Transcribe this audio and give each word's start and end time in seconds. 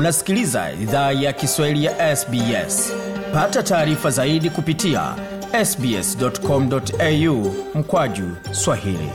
unasikiliza 0.00 0.72
idhaa 0.72 1.12
ya 1.12 1.32
kiswahili 1.32 1.84
ya 1.84 2.16
sbs 2.16 2.92
pata 3.32 3.62
taarifa 3.62 4.10
zaidi 4.10 4.50
kupitia 4.50 5.14
sbscomau 5.64 7.54
mkwaju 7.74 8.24
swahili 8.52 9.10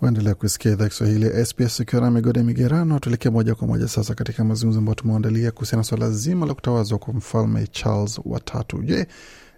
waendelea 0.00 0.34
kusikia 0.34 0.72
idhaa 0.72 0.88
Kiswahili 0.88 1.26
ya 1.26 1.46
SBS 1.46 1.80
ukiwa 1.80 2.02
na 2.02 2.10
migode 2.10 2.42
migerano. 2.42 2.98
Tuelekee 2.98 3.30
moja 3.30 3.54
kwa 3.54 3.66
moja 3.68 3.88
sasa 3.88 4.14
katika 4.14 4.44
mazungumzo 4.44 4.78
ambayo 4.78 4.94
tumeandalia 4.94 5.50
kuhusiana 5.50 5.80
na 5.80 5.84
swala 5.84 6.10
zima 6.10 6.46
la 6.46 6.54
kutawazwa 6.54 6.98
kwa 6.98 7.14
mfalme 7.14 7.66
Charles 7.66 8.20
watatu. 8.24 8.82
Je, 8.82 9.06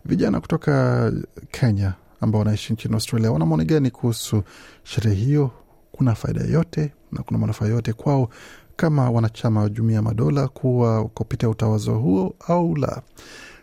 vijana 0.05 0.41
kutoka 0.41 1.13
Kenya 1.51 1.93
ambao 2.21 2.39
wanaishi 2.39 2.73
nchini 2.73 2.95
Australia 2.95 3.33
wana 3.33 3.47
maoni 3.47 3.65
gani 3.65 3.91
kuhusu 3.91 4.43
sherehe 4.85 5.17
hiyo? 5.17 5.51
Kuna 5.97 6.15
faida 6.15 6.41
yoyote 6.41 6.93
na 7.13 7.23
kuna 7.23 7.39
manufaa 7.39 7.67
yote 7.67 7.93
kwao 7.93 8.29
kama 8.77 9.11
wanachama 9.11 9.61
wa 9.61 9.69
jumuiya 9.69 10.03
madola 10.03 10.49
kuwa 10.49 11.05
kupitia 11.05 11.49
utawazo 11.49 11.95
huo 11.95 12.35
au 12.49 12.77
la? 12.77 13.03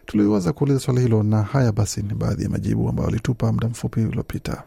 Tuliweza 0.05 0.53
kuuliza 0.53 0.79
swali 0.79 1.01
hilo, 1.01 1.23
na 1.23 1.43
haya 1.43 1.71
basi 1.71 2.01
ni 2.01 2.13
baadhi 2.13 2.43
ya 2.43 2.49
majibu 2.49 2.89
ambayo 2.89 3.05
walitupa 3.07 3.51
muda 3.51 3.67
mfupi 3.67 4.01
uliopita. 4.01 4.63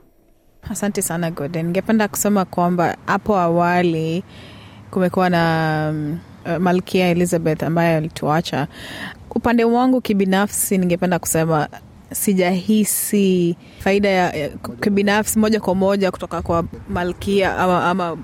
Asante 0.70 1.02
sana 1.02 1.30
Gordon. 1.30 1.64
Ningependa 1.66 2.08
kusema 2.08 2.44
kwamba 2.44 2.96
hapo 3.06 3.36
awali 3.38 4.24
kumekuwa 4.90 5.30
na 5.30 5.88
um, 5.94 6.18
Malkia 6.62 7.08
Elizabeth 7.08 7.62
ambaye 7.62 7.96
alituacha. 7.96 8.68
Upande 9.30 9.64
wangu 9.64 10.00
kibinafsi, 10.00 10.78
ningependa 10.78 11.18
kusema 11.18 11.68
sijahisi 12.12 13.56
faida 13.78 14.08
ya, 14.08 14.32
ya 14.32 14.48
kibinafsi 14.82 15.38
moja 15.38 15.60
kwa 15.60 15.74
moja 15.74 16.10
kutoka 16.10 16.42
kwa 16.42 16.64
malkia 16.88 17.56
ama, 17.58 17.84
ama 17.84 18.16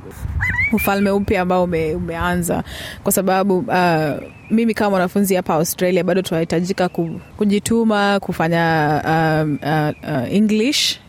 ufalme 0.73 1.11
upya 1.11 1.43
ambao 1.43 1.65
ume, 1.65 1.95
umeanza. 1.95 2.65
Kwa 3.03 3.13
sababu 3.13 3.59
uh, 3.59 4.29
mimi 4.51 4.75
kama 4.75 4.91
mwanafunzi 4.91 5.35
hapa 5.35 5.55
australia 5.55 6.05
bado 6.05 6.23
tunahitajika 6.23 6.89
kujituma 7.37 8.21
kufanya 8.21 9.03
uh, 9.05 9.51
uh, 9.69 10.13
uh, 10.23 10.35
english. 10.35 11.01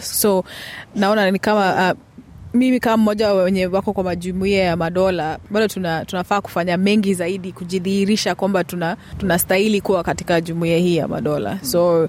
So 0.00 0.44
naona 0.94 1.30
ni 1.30 1.38
kama 1.38 1.90
uh, 1.92 1.98
mimi 2.54 2.80
kama 2.80 2.96
mmoja 2.96 3.32
wenye 3.32 3.66
wako 3.66 3.92
kwa 3.92 4.04
majumuia 4.04 4.62
ya 4.64 4.76
madola 4.76 5.38
bado 5.50 5.68
tuna, 5.68 6.04
tunafaa 6.04 6.40
kufanya 6.40 6.76
mengi 6.76 7.14
zaidi 7.14 7.52
kujidhihirisha 7.52 8.34
kwamba 8.34 8.64
tuna 8.64 8.96
tunastahili 9.18 9.80
kuwa 9.80 10.02
katika 10.02 10.40
jumuia 10.40 10.78
hii 10.78 10.96
ya 10.96 11.08
madola. 11.08 11.58
So 11.62 12.08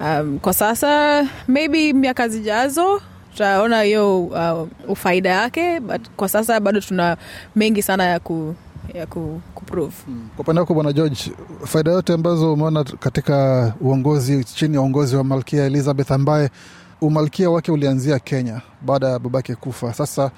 um, 0.00 0.38
kwa 0.38 0.52
sasa 0.52 1.22
maybe 1.48 1.92
miaka 1.92 2.28
zijazo 2.28 3.00
tutaona 3.32 3.82
hiyo 3.82 4.24
uh, 4.24 4.68
ufaida 4.88 5.30
yake 5.30 5.80
but 5.80 6.08
kwa 6.16 6.28
sasa 6.28 6.60
bado 6.60 6.80
tuna 6.80 7.16
mengi 7.56 7.82
sana 7.82 8.04
ya 8.04 8.20
ku 8.20 8.54
ya 8.94 9.06
ku, 9.06 9.40
kuprove. 9.54 9.92
Kwa 10.36 10.42
upande 10.42 10.60
wako 10.60 10.74
Bwana 10.74 10.92
George, 10.92 11.32
faida 11.66 11.90
yote 11.90 12.12
ambazo 12.12 12.52
umeona 12.52 12.84
katika 12.84 13.72
uongozi 13.80 14.44
chini 14.44 14.74
ya 14.74 14.80
uongozi 14.80 15.16
wa 15.16 15.24
Malkia 15.24 15.64
Elizabeth 15.64 16.10
ambaye 16.10 16.50
umalkia 17.00 17.50
wake 17.50 17.72
ulianzia 17.72 18.18
Kenya 18.18 18.60
baada 18.82 19.08
ya 19.08 19.18
babake 19.18 19.54
kufa. 19.54 19.92
Sasa 19.94 20.30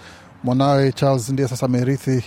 mwanawe 0.44 0.92
Charles 0.92 1.28
ndiye 1.30 1.48
sasa 1.48 1.66
amerithi 1.66 2.24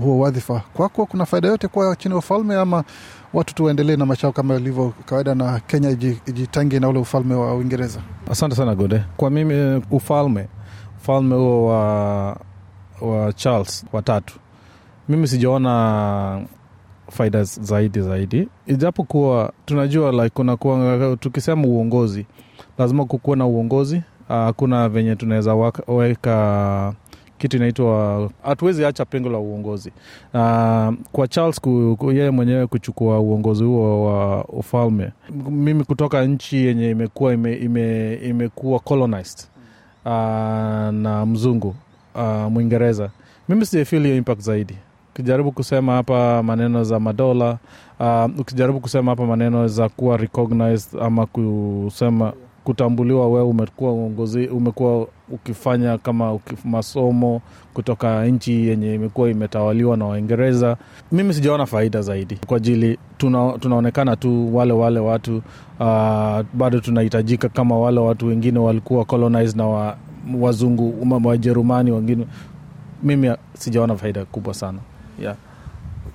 huo 0.00 0.18
wadhifa. 0.18 0.62
Kwako 0.74 1.06
kuna 1.06 1.26
faida 1.26 1.48
yote 1.48 1.68
kuwa 1.68 1.96
chini 1.96 2.12
ya 2.14 2.18
ufalme 2.18 2.54
ama 2.56 2.84
watu 3.32 3.54
tuendelee 3.54 3.96
na 3.96 4.06
machao 4.06 4.32
kama 4.32 4.54
ilivyo 4.54 4.92
kawaida 5.06 5.34
na 5.34 5.60
Kenya 5.60 5.90
ijitange 6.26 6.80
na 6.80 6.88
ule 6.88 6.98
ufalme 6.98 7.34
wa 7.34 7.54
Uingereza? 7.54 8.00
Asante 8.30 8.56
sana 8.56 8.74
Gode. 8.74 9.02
Kwa 9.16 9.30
mimi 9.30 9.82
ufalme 9.90 10.48
ufalme 11.00 11.34
huo 11.36 11.66
wa, 11.66 12.26
wa 13.00 13.32
Charles 13.32 13.84
watatu, 13.92 14.38
mimi 15.08 15.28
sijaona 15.28 16.42
faida 17.10 17.44
zaidi 17.44 18.00
zaidi, 18.00 18.48
ijapokuwa 18.66 19.52
tunajua 19.66 20.12
like 20.12 20.28
kunakuwa 20.28 21.16
tukisema 21.20 21.62
uongozi 21.66 22.26
lazima 22.78 23.04
kukuwa 23.04 23.36
na 23.36 23.46
uongozi. 23.46 24.02
Hakuna 24.28 24.86
uh, 24.86 24.92
venye 24.92 25.16
tunaweza 25.16 25.54
weka 25.86 26.94
kitu 27.38 27.56
inaitwa, 27.56 28.30
hatuwezi 28.42 28.84
acha 28.84 29.04
pengo 29.04 29.28
la 29.30 29.38
uongozi. 29.38 29.92
Uh, 30.34 30.94
kwa 31.12 31.28
Charles 31.28 31.60
ku, 31.60 31.96
yeye 32.12 32.30
mwenyewe 32.30 32.66
kuchukua 32.66 33.20
uongozi 33.20 33.64
huo 33.64 34.04
wa 34.04 34.44
ufalme, 34.44 35.10
mimi 35.50 35.84
kutoka 35.84 36.24
nchi 36.24 36.56
yenye 36.56 36.90
imekuwa 36.90 37.32
ime, 37.34 37.54
ime, 37.54 38.14
imekuwa 38.14 38.78
colonized 38.80 39.40
uh, 40.04 40.10
na 40.92 41.26
mzungu 41.26 41.74
uh, 42.14 42.22
Mwingereza, 42.50 43.10
mimi 43.48 43.66
hiyo 44.04 44.16
impact 44.16 44.40
zaidi 44.40 44.74
ukijaribu 45.20 45.52
kusema 45.52 45.92
hapa 45.92 46.42
maneno 46.42 46.84
za 46.84 47.00
madola 47.00 47.58
uh, 48.00 48.40
ukijaribu 48.40 48.80
kusema 48.80 49.10
hapa 49.12 49.26
maneno 49.26 49.68
za 49.68 49.88
kuwa 49.88 50.16
recognized 50.16 51.00
ama 51.02 51.26
kusema 51.26 52.32
kutambuliwa 52.64 53.28
wewe 53.28 53.42
umekuwa 53.46 53.92
uongozi 53.92 54.46
umekuwa 54.46 55.06
ukifanya 55.30 55.98
kama 55.98 56.38
masomo 56.64 57.40
kutoka 57.74 58.24
nchi 58.26 58.68
yenye 58.68 58.94
imekuwa 58.94 59.30
imetawaliwa 59.30 59.96
na 59.96 60.04
Waingereza. 60.04 60.76
Mimi 61.12 61.34
sijaona 61.34 61.66
faida 61.66 62.02
zaidi 62.02 62.38
kwa 62.46 62.56
ajili 62.56 62.98
tuna, 63.18 63.52
tunaonekana 63.58 64.16
tu 64.16 64.56
wale 64.56 64.72
wale 64.72 65.00
watu 65.00 65.36
uh, 65.36 66.40
bado 66.54 66.80
tunahitajika 66.80 67.48
kama 67.48 67.78
wale 67.78 68.00
watu 68.00 68.26
wengine 68.26 68.58
walikuwa 68.58 69.04
colonized 69.04 69.56
na 69.56 69.66
wa, 69.66 69.96
wazungu 70.40 70.94
Wajerumani 71.24 71.90
wengine. 71.90 72.26
Mimi 73.02 73.32
sijaona 73.54 73.96
faida 73.96 74.24
kubwa 74.24 74.54
sana 74.54 74.78
yeah. 75.20 75.36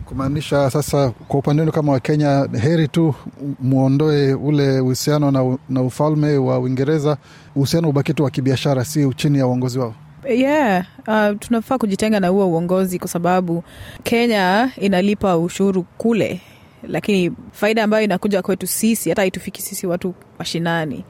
Kumaanisha 0.06 0.70
sasa, 0.70 1.10
kwa 1.28 1.40
upande 1.40 1.62
wenu 1.62 1.72
kama 1.72 1.92
Wakenya, 1.92 2.48
heri 2.62 2.88
tu 2.88 3.16
mwondoe 3.60 4.34
ule 4.34 4.80
uhusiano 4.80 5.32
na, 5.32 5.58
na 5.70 5.82
ufalme 5.82 6.38
wa 6.38 6.60
Uingereza, 6.60 7.18
uhusiano 7.56 7.90
ubaki 7.90 8.14
tu 8.14 8.24
wa 8.24 8.30
kibiashara, 8.30 8.86
si 8.86 9.14
chini 9.16 9.38
ya 9.38 9.48
uongozi 9.48 9.80
wao. 9.80 9.94
Yeah, 10.30 10.86
uh, 11.08 11.40
tunafaa 11.40 11.78
kujitenga 11.78 12.20
na 12.20 12.28
huo 12.28 12.48
uongozi 12.48 13.00
kwa 13.00 13.08
sababu 13.08 13.64
Kenya 14.04 14.72
inalipa 14.78 15.38
ushuru 15.38 15.84
kule, 15.98 16.42
lakini 16.88 17.32
faida 17.52 17.84
ambayo 17.84 18.04
inakuja 18.04 18.42
kwetu 18.42 18.68
sisi 18.68 19.10
hata 19.10 19.22
haitufiki 19.22 19.62
sisi 19.62 19.88
watu 19.88 20.14
mashinani 20.40 21.04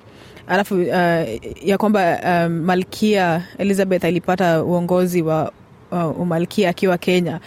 alafu 0.48 0.76
uh, 0.76 0.88
ya 1.68 1.78
kwamba 1.78 2.20
um, 2.26 2.54
malkia 2.60 3.44
Elizabeth 3.58 4.06
alipata 4.06 4.64
uongozi 4.64 5.22
wa 5.22 5.52
uh, 5.92 6.20
umalkia 6.22 6.70
akiwa 6.70 6.98
Kenya 6.98 7.40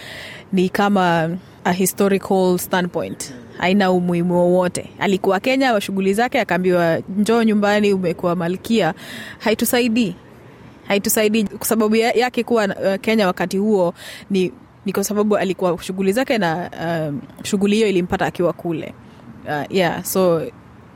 ni 0.53 0.69
kama 0.69 1.31
a 1.65 1.73
historical 1.73 2.59
standpoint 2.59 3.35
haina 3.59 3.91
umuhimu 3.91 4.35
wowote. 4.35 4.91
Alikuwa 4.99 5.41
Kenya 5.41 5.73
wa 5.73 5.81
shughuli 5.81 6.15
zake, 6.15 6.41
akaambiwa 6.41 6.99
njoo 7.17 7.43
nyumbani, 7.43 7.93
umekuwa 7.93 8.37
malkia. 8.37 8.95
Haitusaidii, 9.39 10.15
haitusaidii 10.89 11.45
kwa 11.45 11.67
sababu 11.67 11.97
yake 11.97 12.45
kuwa 12.45 12.65
uh, 12.65 12.95
Kenya 13.01 13.27
wakati 13.27 13.57
huo 13.59 13.95
ni, 14.31 14.53
ni 14.87 14.93
kwa 14.93 15.05
sababu 15.05 15.37
alikuwa 15.37 15.79
shughuli 15.83 16.13
zake 16.13 16.39
na 16.39 16.71
um, 17.09 17.21
shughuli 17.45 17.77
hiyo 17.77 17.89
ilimpata 17.89 18.27
akiwa 18.27 18.53
kule 18.53 18.95
uh, 19.47 19.77
yeah 19.77 20.05
so 20.05 20.43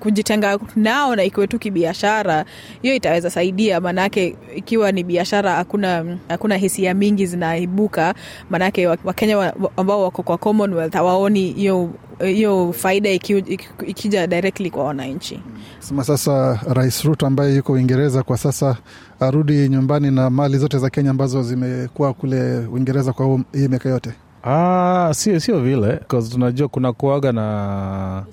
kujitenga 0.03 0.59
nao 0.77 1.17
na 1.17 1.25
ikiwe 1.25 1.47
tu 1.47 1.59
kibiashara, 1.59 2.45
hiyo 2.83 2.95
itaweza 2.95 3.31
saidia. 3.31 3.81
Maanake 3.81 4.37
ikiwa 4.57 4.93
ni 4.93 5.05
biashara, 5.05 5.53
hakuna 5.55 6.19
hakuna 6.29 6.57
hisia 6.57 6.95
mingi 6.95 7.27
zinaibuka, 7.27 8.15
maanake 8.51 8.87
Wakenya 8.87 9.53
ambao 9.77 10.03
wako 10.03 10.23
kwa 10.23 10.39
Commonwealth 10.39 10.93
hawaoni 10.95 11.53
hiyo 11.53 11.91
hiyo 12.25 12.73
faida 12.73 13.11
ikija 13.87 14.27
directly 14.27 14.71
kwa 14.71 14.85
wananchi. 14.85 15.41
Sema 15.79 16.05
sasa, 16.05 16.61
Rais 16.75 17.05
Ruto 17.05 17.27
ambaye 17.27 17.57
yuko 17.57 17.73
Uingereza 17.73 18.23
kwa 18.23 18.39
sasa 18.39 18.77
arudi 19.21 19.69
nyumbani 19.69 20.11
na 20.11 20.31
mali 20.31 20.59
zote 20.59 20.79
za 20.79 20.91
Kenya 20.91 21.11
ambazo 21.11 21.43
zimekuwa 21.43 22.15
kule 22.15 22.59
Uingereza 22.59 23.13
kwa 23.13 23.41
hii 23.53 23.69
miaka 23.69 23.89
yote. 23.89 24.11
Ah, 24.45 25.11
sio 25.15 25.41
sio 25.41 25.61
vile 25.61 26.01
tunajua 26.33 26.69
kuna 26.69 26.93
kuaga 26.93 27.33
na 27.33 28.25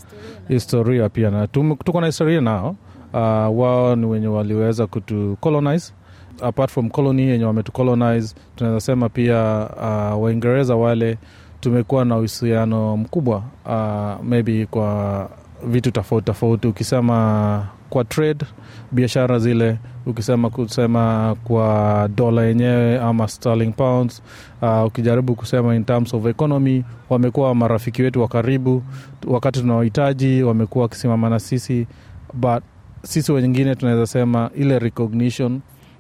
historia 0.48 1.10
pia 1.10 1.30
na 1.32 1.48
tuko 1.48 2.02
na 2.02 2.06
historia 2.08 2.42
nao. 2.42 2.76
Uh, 3.14 3.20
wao 3.60 3.96
ni 3.96 4.06
wenye 4.06 4.28
waliweza 4.28 4.88
kutu 4.88 5.38
colonize 5.40 5.94
apart 6.42 6.72
from 6.72 6.90
colony 6.90 7.22
yenye 7.22 7.46
wametu 7.46 7.72
colonize, 7.72 8.36
tunaweza 8.56 8.82
sema 8.86 9.10
pia 9.10 9.70
uh, 9.78 10.24
Waingereza 10.24 10.76
wale 10.76 11.18
tumekuwa 11.60 12.06
na 12.06 12.18
uhusiano 12.18 12.98
mkubwa 12.98 13.44
uh, 13.66 14.26
maybe 14.26 14.66
kwa 14.66 15.30
vitu 15.68 15.92
tofauti 15.92 16.26
tofauti, 16.26 16.68
ukisema 16.68 17.66
kwa 17.90 18.04
trade 18.04 18.46
biashara 18.92 19.40
zile, 19.40 19.78
ukisema 20.10 20.50
kusema 20.50 21.36
kwa 21.44 22.10
dola 22.16 22.44
yenyewe 22.44 23.00
ama 23.00 23.28
sterling 23.28 23.72
pounds 23.72 24.22
uh, 24.62 24.86
ukijaribu 24.86 25.36
kusema 25.36 25.76
in 25.76 25.86
terms 25.86 26.14
of 26.14 26.26
economy, 26.26 26.84
wamekuwa 27.10 27.56
marafiki 27.56 28.02
wetu 28.04 28.22
wa 28.22 28.28
karibu 28.28 28.84
wakati 29.28 29.60
tunaohitaji 29.62 30.44
wamekuwa 30.44 30.82
wakisimama 30.84 31.30
na 31.30 31.40
sisi, 31.40 31.88
but 32.34 32.64
sisi 33.04 33.32
wengine 33.32 33.76
tunaweza 33.76 34.08
sema 34.08 34.50
ile 34.56 34.80
recognition 34.80 35.60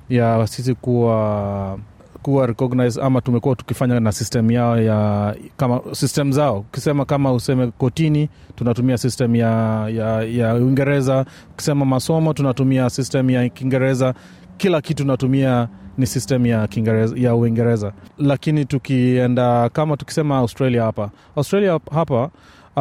ya 0.09 0.47
sisi 0.47 0.75
kuwa 0.75 1.79
kuwa 2.23 2.47
recognize 2.47 3.01
ama 3.01 3.21
tumekuwa 3.21 3.55
tukifanya 3.55 3.99
na 3.99 4.11
system 4.11 4.51
yao 4.51 4.81
ya 4.81 5.35
kama 5.57 5.81
system 5.91 6.31
zao. 6.31 6.59
Ukisema 6.59 7.05
kama 7.05 7.33
useme 7.33 7.67
kotini 7.67 8.29
tunatumia 8.55 8.97
system 8.97 9.35
ya, 9.35 9.49
ya, 9.89 10.23
ya 10.23 10.55
uingereza. 10.55 11.25
Ukisema 11.53 11.85
masomo 11.85 12.33
tunatumia 12.33 12.89
system 12.89 13.29
ya 13.29 13.49
kiingereza. 13.49 14.13
Kila 14.57 14.81
kitu 14.81 15.05
natumia 15.05 15.67
ni 15.97 16.07
system 16.07 16.45
ya 16.45 16.67
Kiingereza, 16.67 17.15
ya 17.17 17.35
uingereza. 17.35 17.93
Lakini 18.17 18.65
tukienda 18.65 19.69
kama 19.69 19.97
tukisema 19.97 20.37
australia 20.37 20.83
hapa. 20.83 21.09
Australia 21.35 21.79
hapa 21.91 22.23
uh, 22.23 22.29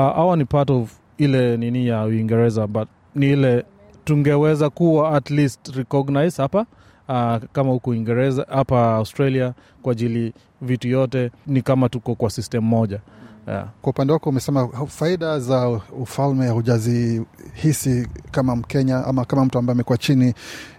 awa 0.03 0.37
ni 0.37 0.45
part 0.45 0.71
of 0.71 0.93
ile 1.19 1.57
nini 1.57 1.87
ya 1.87 2.05
uingereza 2.05 2.67
but 2.67 2.89
ni 3.15 3.33
ile 3.33 3.65
tungeweza 4.05 4.71
kuwa 4.71 5.13
at 5.17 5.31
least 5.31 5.77
recognize 5.77 6.43
hapa 6.43 6.67
uh, 7.09 7.37
kama 7.53 7.71
huku 7.73 7.91
uingereza 7.91 8.47
hapa 8.51 8.95
australia 8.95 9.53
kwa 9.83 9.93
ajili 9.93 10.33
vitu 10.63 10.89
yote 10.89 11.31
ni 11.47 11.63
kama 11.63 11.89
tuko 11.89 12.15
kwa 12.15 12.31
system 12.31 12.65
moja 12.65 13.01
yeah. 13.49 13.69
Kwa 13.83 13.91
upande 13.91 14.13
wako 14.13 14.31
umesema 14.31 14.69
faida 14.87 15.39
za 15.41 15.69
ufalme 16.01 16.49
hujazihisi 16.49 18.09
kama 18.31 18.57
Mkenya 18.57 19.05
ama 19.05 19.25
kama 19.25 19.45
mtu 19.45 19.59
ambaye 19.59 19.73
amekuwa 19.75 19.99
chini 19.99 20.35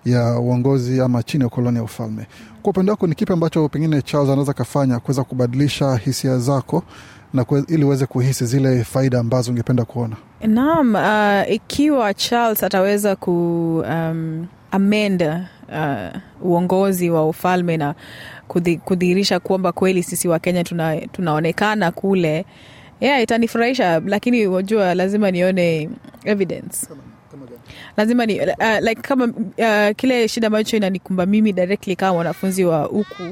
ya 0.05 0.39
uongozi 0.39 1.01
ama 1.01 1.23
chini 1.23 1.41
ya 1.41 1.47
ukoloni 1.47 1.77
ya 1.77 1.83
ufalme. 1.83 2.27
Kwa 2.61 2.69
upande 2.69 2.91
wako 2.91 3.07
ni 3.07 3.15
kipi 3.15 3.33
ambacho 3.33 3.69
pengine 3.69 4.01
Charles 4.01 4.29
anaweza 4.29 4.53
kafanya 4.53 4.99
kuweza 4.99 5.23
kubadilisha 5.23 5.95
hisia 5.95 6.37
zako 6.37 6.83
na 7.33 7.43
kwe, 7.43 7.63
ili 7.67 7.83
uweze 7.83 8.05
kuhisi 8.05 8.45
zile 8.45 8.83
faida 8.83 9.19
ambazo 9.19 9.51
ungependa 9.51 9.85
kuona? 9.85 10.15
Naam, 10.47 10.95
uh, 10.95 11.51
ikiwa 11.53 12.13
Charles 12.13 12.63
ataweza 12.63 13.15
ku 13.15 13.31
um, 13.89 14.47
amend 14.71 15.23
uh, 15.71 16.21
uongozi 16.47 17.09
wa 17.09 17.27
ufalme 17.27 17.77
na 17.77 17.95
kudhihirisha 18.85 19.39
kwamba 19.39 19.71
kweli 19.71 20.03
sisi 20.03 20.27
wa 20.27 20.39
Kenya 20.39 20.63
tuna, 20.63 20.97
tunaonekana 21.07 21.91
kule. 21.91 22.45
Yeah, 23.01 23.21
itanifurahisha, 23.23 24.01
lakini 24.05 24.47
wajua, 24.47 24.95
lazima 24.95 25.31
nione 25.31 25.89
evidence. 26.23 26.87
Lazima 27.97 28.25
ni 28.25 28.39
uh, 28.41 28.47
like 28.81 29.01
kama 29.01 29.25
uh, 29.25 29.95
kile 29.95 30.27
shida 30.27 30.47
ambacho 30.47 30.77
inanikumba 30.77 31.25
mimi 31.25 31.53
directly 31.53 31.95
kama 31.95 32.13
mwanafunzi 32.13 32.65
wa 32.65 32.83
huku 32.83 33.23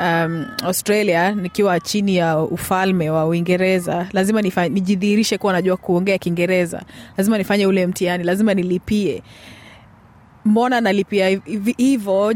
um, 0.00 0.46
australia 0.64 1.32
nikiwa 1.34 1.80
chini 1.80 2.16
ya 2.16 2.38
ufalme 2.38 3.10
wa 3.10 3.26
uingereza 3.26 4.06
lazima 4.12 4.42
nijidhihirishe 4.42 5.38
kuwa 5.38 5.52
najua 5.52 5.76
kuongea 5.76 6.18
kiingereza. 6.18 6.82
Lazima 7.16 7.38
nifanye 7.38 7.66
ule 7.66 7.86
mtihani 7.86 8.24
lazima 8.24 8.54
nilipie 8.54 9.22
mbona 10.44 10.80
nalipia 10.80 11.40
hivo 11.76 12.26
uh, 12.26 12.34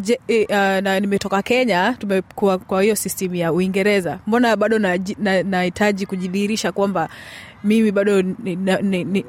na 0.56 1.00
nimetoka 1.00 1.42
kenya 1.42 1.96
tumekuwa 1.98 2.58
kwa 2.58 2.82
hiyo 2.82 2.96
system 2.96 3.34
ya 3.34 3.52
uingereza. 3.52 4.18
Mbona 4.26 4.56
bado 4.56 4.78
nahitaji 4.78 5.16
na, 5.22 5.42
na 6.00 6.06
kujidhihirisha 6.08 6.72
kwamba 6.72 7.08
mimi 7.64 7.92
bado 7.92 8.22
ni, 8.22 8.56
na, 8.56 8.76
ni, 8.80 9.04
ni, 9.04 9.24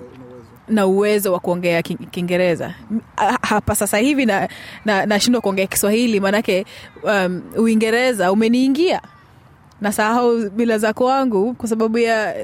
na 0.67 0.87
uwezo 0.87 1.33
wa 1.33 1.39
kuongea 1.39 1.81
kiingereza. 1.81 2.73
Hapa 3.41 3.75
sasa 3.75 3.97
hivi 3.97 4.25
nashindwa 4.25 5.05
na, 5.05 5.05
na, 5.31 5.41
kuongea 5.41 5.67
kiswahili 5.67 6.19
maanake 6.19 6.65
um, 7.03 7.41
uingereza 7.57 8.31
umeniingia. 8.31 9.01
Na 9.81 9.91
sahau 9.91 10.49
bila 10.49 10.77
za 10.77 10.93
kwangu 10.93 11.53
kwa 11.53 11.69
sababu 11.69 11.97
ya 11.97 12.35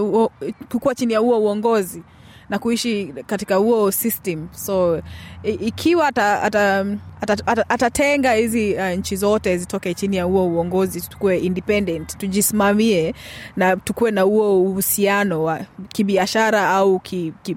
uh, 0.00 0.30
kukuwa 0.70 0.94
chini 0.94 1.12
ya 1.12 1.18
huo 1.18 1.38
uongozi 1.38 2.02
na 2.48 2.58
kuishi 2.58 3.14
katika 3.26 3.56
huo 3.56 3.90
system. 3.90 4.48
So 4.52 5.02
ikiwa 5.42 6.06
atatenga 6.08 6.98
ata, 7.20 7.32
ata, 7.46 7.64
ata, 7.68 7.86
ata 7.86 8.32
hizi 8.32 8.74
uh, 8.74 8.82
nchi 8.88 9.16
zote 9.16 9.58
zitoke 9.58 9.94
chini 9.94 10.16
ya 10.16 10.24
huo 10.24 10.46
uongozi 10.46 11.00
tukuwe 11.00 11.38
independent 11.38 12.16
tujisimamie 12.18 13.14
na 13.56 13.76
tukuwe 13.76 14.10
na 14.10 14.22
huo 14.22 14.62
uhusiano 14.62 15.44
wa 15.44 15.60
kibiashara 15.88 16.68
au 16.70 16.98
ki, 16.98 17.32
ki, 17.42 17.56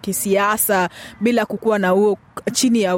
kisiasa 0.00 0.88
bila 1.20 1.46
kukuwa 1.46 1.78
na 1.78 1.88
huo 1.88 2.18
chini 2.52 2.82
ya 2.82 2.92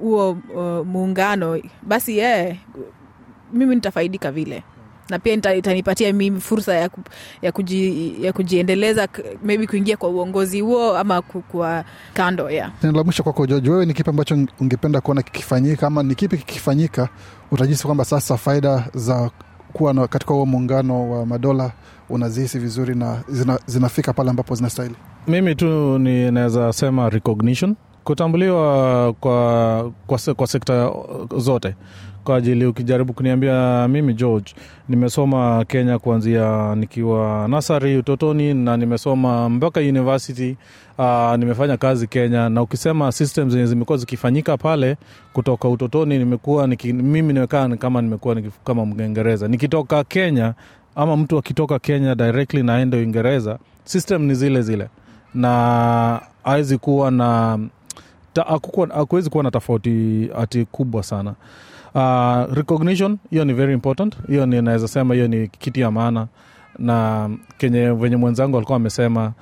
huo 0.00 0.30
uh, 0.30 0.86
muungano 0.86 1.60
basi 1.82 2.18
yeah, 2.18 2.56
mimi 3.52 3.74
nitafaidika 3.74 4.32
vile 4.32 4.62
na 5.10 5.18
pia 5.18 5.54
itanipatia 5.54 6.12
mimi 6.12 6.40
fursa 6.40 6.74
ya, 6.74 6.88
ku, 6.88 7.00
ya, 7.42 7.52
kuji, 7.52 8.14
ya 8.24 8.32
kujiendeleza 8.32 9.08
maybe 9.44 9.66
kuingia 9.66 9.96
kwa 9.96 10.08
uongozi 10.08 10.60
huo 10.60 10.96
ama 10.96 11.22
kwa 11.22 11.84
kando 12.14 12.50
yeah. 12.50 12.70
la 12.82 13.04
mwisho 13.04 13.22
kwako 13.22 13.46
George, 13.46 13.70
wewe 13.70 13.86
ni 13.86 13.94
kipi 13.94 14.10
ambacho 14.10 14.38
ungependa 14.60 15.00
kuona 15.00 15.22
kikifanyika 15.22 15.86
ama 15.86 16.02
ni 16.02 16.14
kipi 16.14 16.36
kikifanyika 16.38 17.08
utajisi 17.50 17.84
kwamba 17.84 18.04
sasa 18.04 18.36
faida 18.36 18.88
za 18.94 19.30
kuwa 19.72 19.94
na 19.94 20.06
katika 20.08 20.34
huo 20.34 20.46
muungano 20.46 21.10
wa 21.10 21.26
madola 21.26 21.72
unazihisi 22.08 22.58
vizuri 22.58 22.94
na 22.94 23.22
zina, 23.28 23.58
zinafika 23.66 24.12
pale 24.12 24.30
ambapo 24.30 24.54
zinastahili 24.54 24.94
mimi 25.28 25.54
tu 25.54 25.98
ninaweza 25.98 26.72
sema 26.72 27.10
recognition 27.10 27.76
kutambuliwa 28.06 29.12
kwa, 29.20 29.92
kwa, 30.06 30.18
kwa 30.36 30.46
sekta 30.46 30.92
zote. 31.36 31.74
Kwa 32.24 32.36
ajili 32.36 32.66
ukijaribu 32.66 33.12
kuniambia 33.12 33.88
mimi 33.88 34.14
george 34.14 34.54
nimesoma 34.88 35.64
kenya 35.68 35.98
kuanzia 35.98 36.74
nikiwa 36.74 37.48
nasari 37.48 37.96
utotoni 37.96 38.54
na 38.54 38.76
nimesoma 38.76 39.48
mpaka 39.48 39.80
university 39.80 40.56
uh, 40.98 41.34
nimefanya 41.36 41.76
kazi 41.76 42.06
kenya. 42.06 42.48
Na 42.48 42.62
ukisema 42.62 43.12
system 43.12 43.50
zenye 43.50 43.66
zimekuwa 43.66 43.98
zikifanyika 43.98 44.56
pale 44.56 44.96
kutoka 45.32 45.68
utotoni 45.68 46.18
nimekuwa 46.18 46.66
niki, 46.66 46.92
mimi 46.92 47.32
nimekaa 47.32 47.68
kama 47.68 48.02
nimekuwa 48.02 48.36
kama 48.64 48.86
mngereza. 48.86 49.48
Nikitoka 49.48 50.04
kenya 50.04 50.54
ama 50.96 51.16
mtu 51.16 51.38
akitoka 51.38 51.78
kenya 51.78 52.14
directly 52.14 52.62
naende 52.62 52.96
uingereza 52.96 53.58
system 53.84 54.22
ni 54.22 54.34
zile 54.34 54.62
zile. 54.62 54.88
Na 55.34 56.20
awezi 56.44 56.78
kuwa 56.78 57.10
na 57.10 57.58
hakuwezi 58.42 59.30
kuwa 59.30 59.44
na 59.44 59.50
tofauti 59.50 60.28
ati 60.38 60.64
kubwa 60.64 61.02
sana. 61.02 61.34
Uh, 61.94 62.54
recognition 62.54 63.18
hiyo 63.30 63.44
ni 63.44 63.52
very 63.52 63.72
important. 63.72 64.16
Hiyo 64.28 64.46
ni 64.46 64.88
sema 64.88 65.14
hiyo 65.14 65.28
ni 65.28 65.48
kitu 65.48 65.80
ya 65.80 65.90
maana. 65.90 66.26
Na 66.78 67.30
kenye 67.58 67.90
venye 67.90 68.16
mwenzangu 68.16 68.56
alikuwa 68.56 68.76
amesema 68.76 69.32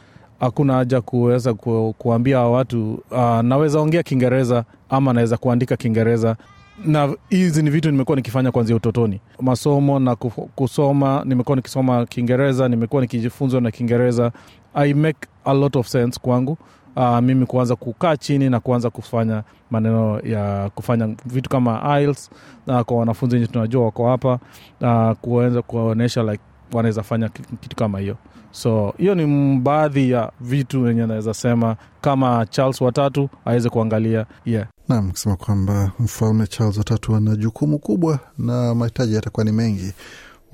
hakuna 0.40 0.74
haja 0.74 1.00
kuweza 1.00 1.54
ku, 1.54 1.94
kuambia 1.98 2.40
watu 2.40 3.02
uh, 3.10 3.40
naweza 3.40 3.80
ongea 3.80 4.02
kiingereza 4.02 4.64
ama 4.88 5.12
naweza 5.12 5.36
kuandika 5.36 5.76
kiingereza. 5.76 6.36
Na 6.84 7.14
hizi 7.28 7.62
ni 7.62 7.70
vitu 7.70 7.90
nimekuwa 7.90 8.16
nikifanya 8.16 8.50
kwanzia 8.52 8.76
utotoni. 8.76 9.20
Masomo 9.40 9.98
na 9.98 10.16
kusoma 10.54 11.22
nimekuwa 11.24 11.56
nikisoma 11.56 12.06
kiingereza 12.06 12.68
nimekuwa 12.68 13.02
nikijifunzwa 13.02 13.60
na 13.60 13.70
kiingereza. 13.70 14.32
I 14.74 14.94
make 14.94 15.18
a 15.44 15.52
lot 15.54 15.78
of 15.78 15.86
sense 15.88 16.20
kwangu 16.22 16.58
uh, 16.96 17.18
mimi 17.20 17.46
kuanza 17.46 17.76
kukaa 17.76 18.16
chini 18.16 18.50
na 18.50 18.60
kuanza 18.60 18.90
kufanya 18.90 19.42
maneno 19.70 20.20
ya 20.20 20.70
kufanya 20.74 21.16
vitu 21.26 21.50
kama 21.50 22.00
IELTS 22.00 22.30
uh, 22.66 22.80
kwa 22.80 22.96
wanafunzi 22.96 23.34
wenye 23.36 23.46
tunajua 23.46 23.84
wako 23.84 24.08
hapa 24.08 24.38
uh, 24.80 25.12
kuweza 25.20 25.62
kuonyesha 25.62 26.22
like 26.22 26.42
wanaweza 26.72 27.02
fanya 27.02 27.28
kitu 27.60 27.76
kama 27.76 27.98
hiyo. 27.98 28.16
So 28.50 28.94
hiyo 28.98 29.14
ni 29.14 29.56
baadhi 29.58 30.10
ya 30.10 30.32
vitu 30.40 30.82
wenye 30.82 31.06
naweza 31.06 31.34
sema 31.34 31.76
kama 32.00 32.46
charles 32.46 32.80
watatu 32.80 33.28
aweze 33.44 33.68
kuangalia 33.70 34.26
yeah. 34.44 34.66
Nam 34.88 35.10
kusema 35.10 35.36
kwamba 35.36 35.92
mfalme 35.98 36.46
charles 36.46 36.78
watatu 36.78 37.16
ana 37.16 37.36
jukumu 37.36 37.78
kubwa 37.78 38.18
na 38.38 38.74
mahitaji 38.74 39.14
yatakuwa 39.14 39.44
ni 39.44 39.52
mengi 39.52 39.92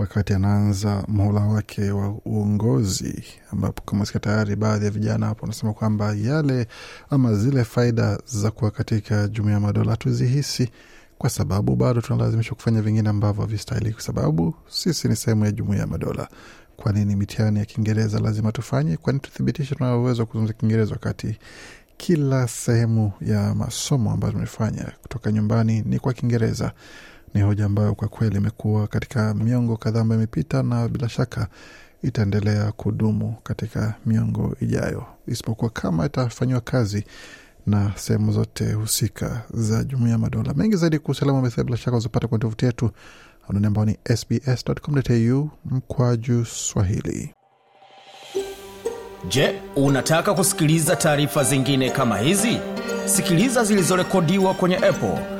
wakati 0.00 0.32
anaanza 0.34 1.04
muhula 1.08 1.40
wake 1.40 1.90
wa 1.90 2.08
uongozi 2.24 3.24
ambapo 3.52 3.82
kama 3.82 4.06
sika 4.06 4.18
tayari 4.20 4.56
baadhi 4.56 4.84
ya 4.84 4.90
vijana 4.90 5.26
hapo 5.26 5.42
wanasema 5.42 5.72
kwamba 5.72 6.14
yale 6.14 6.66
ama 7.10 7.34
zile 7.34 7.64
faida 7.64 8.18
za 8.24 8.50
kuwa 8.50 8.70
katika 8.70 9.28
jumuiya 9.28 9.54
ya 9.54 9.60
madola 9.60 9.90
hatuzihisi 9.90 10.70
kwa 11.18 11.30
sababu 11.30 11.76
bado 11.76 12.00
tunalazimishwa 12.00 12.56
kufanya 12.56 12.82
vingine 12.82 13.08
ambavyo 13.08 13.42
havistahili 13.42 13.92
kwa 13.92 14.02
sababu 14.02 14.54
sisi 14.68 15.08
ni 15.08 15.16
sehemu 15.16 15.44
ya 15.44 15.52
jumuiya 15.52 15.80
ya 15.80 15.86
madola. 15.86 16.28
Kwa 16.76 16.92
nini 16.92 17.16
mitihani 17.16 17.58
ya 17.58 17.64
kiingereza 17.64 18.18
lazima 18.20 18.52
tufanye? 18.52 18.96
Kwani 18.96 19.18
tuthibitishe 19.20 19.74
tuna 19.74 19.96
uwezo 19.96 20.22
wa 20.22 20.26
kuzungumza 20.26 20.52
kiingereza 20.52 20.92
wakati 20.92 21.38
kila 21.96 22.48
sehemu 22.48 23.12
ya 23.20 23.54
masomo 23.54 24.10
ambayo 24.12 24.32
tumefanya 24.32 24.92
kutoka 25.02 25.32
nyumbani 25.32 25.82
ni 25.86 25.98
kwa 25.98 26.12
kiingereza 26.12 26.72
ni 27.34 27.40
hoja 27.40 27.64
ambayo 27.64 27.94
kwa 27.94 28.08
kweli 28.08 28.36
imekuwa 28.36 28.86
katika 28.86 29.34
miongo 29.34 29.76
kadhaa 29.76 30.00
ambayo 30.00 30.20
imepita 30.20 30.62
na 30.62 30.88
bila 30.88 31.08
shaka 31.08 31.46
itaendelea 32.02 32.72
kudumu 32.72 33.36
katika 33.42 33.94
miongo 34.06 34.56
ijayo. 34.60 35.04
Isipokuwa 35.26 35.70
kama 35.70 36.06
itafanyiwa 36.06 36.60
kazi 36.60 37.04
na 37.66 37.92
sehemu 37.96 38.32
zote 38.32 38.72
husika 38.72 39.42
za 39.54 39.84
jumuia 39.84 40.12
ya 40.12 40.18
madola. 40.18 40.54
Mengi 40.54 40.76
zaidi 40.76 40.98
kuhusu 40.98 41.24
alama 41.24 41.50
bila 41.64 41.76
shaka 41.76 41.96
uzapata 41.96 42.28
kwenye 42.28 42.40
tovuti 42.42 42.64
yetu 42.64 42.90
anani 43.48 43.66
ambao 43.66 43.84
ni 43.84 43.98
sbs.com.au 44.16 45.50
mkwaju 45.64 46.44
swahili. 46.44 47.34
Je 49.28 49.62
unataka 49.76 50.34
kusikiliza 50.34 50.96
taarifa 50.96 51.44
zingine 51.44 51.90
kama 51.90 52.18
hizi? 52.18 52.58
Sikiliza 53.06 53.64
zilizorekodiwa 53.64 54.54
kwenye 54.54 54.76
apple 54.76 55.39